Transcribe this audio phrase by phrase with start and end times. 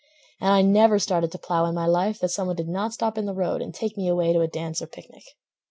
[0.39, 3.19] And I never started to plow in my life That some one did not stop
[3.19, 5.25] in the road And take me away to a dance or picnic.